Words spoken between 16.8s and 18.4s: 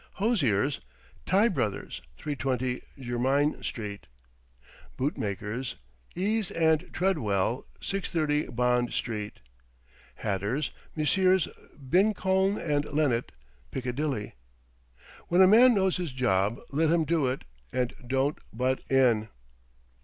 him do it and don't